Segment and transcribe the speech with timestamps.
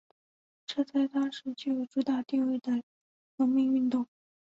[0.65, 2.81] 这在当时是具有主导地位的
[3.37, 4.07] 农民运动。